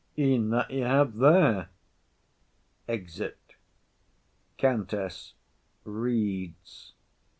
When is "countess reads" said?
4.57-6.93